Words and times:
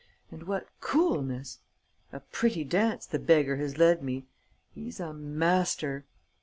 And 0.31 0.47
what 0.47 0.67
coolness! 0.79 1.59
A 2.11 2.21
pretty 2.21 2.63
dance 2.63 3.05
the 3.05 3.19
beggar 3.19 3.57
has 3.57 3.77
led 3.77 4.01
me! 4.01 4.25
He's 4.73 4.99
a 4.99 5.13
master!" 5.13 6.05